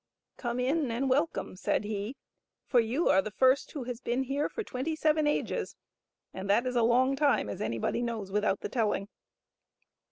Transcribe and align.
"Come 0.37 0.59
in 0.59 0.89
and 0.89 1.11
welcome," 1.11 1.55
said 1.55 1.83
he," 1.83 2.15
for 2.71 2.79
you 2.79 3.07
are 3.09 3.21
the 3.21 3.29
first 3.29 3.73
who 3.73 3.83
has 3.83 4.01
been 4.01 4.23
here 4.23 4.49
for 4.49 4.63
twenty 4.63 4.95
seven 4.95 5.27
ages;" 5.27 5.75
and 6.33 6.49
that 6.49 6.65
is 6.65 6.75
a 6.75 6.81
long 6.81 7.15
time, 7.15 7.47
as 7.49 7.61
anybody 7.61 8.01
knows 8.01 8.31
without 8.31 8.61
the 8.61 8.69
telling. 8.69 9.09